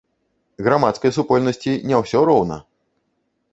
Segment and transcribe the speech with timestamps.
[0.67, 2.61] Грамадскай супольнасці не ўсё роўна!